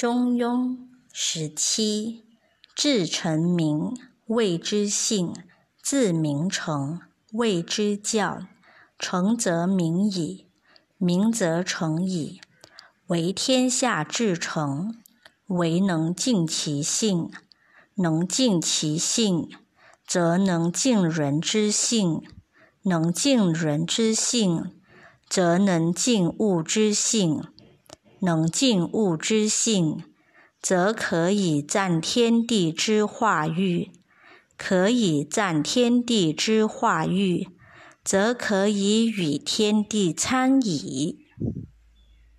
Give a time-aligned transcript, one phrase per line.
[0.00, 0.78] 中庸
[1.12, 2.24] 十七，
[2.74, 3.94] 至诚明，
[4.28, 5.34] 谓之信；
[5.82, 8.46] 自明诚，谓之教。
[8.98, 10.46] 诚则明矣，
[10.96, 12.40] 明则诚矣。
[13.08, 14.94] 为天下至诚，
[15.48, 17.30] 唯能尽其性。
[17.96, 19.50] 能尽其性，
[20.06, 22.22] 则能尽人之性；
[22.84, 24.72] 能尽人之性，
[25.28, 27.42] 则能尽物之性。
[28.20, 30.02] 能尽物之性，
[30.60, 33.90] 则可以赞天地之化育；
[34.56, 37.48] 可以赞天地之化育，
[38.04, 41.18] 则可以与天地参矣。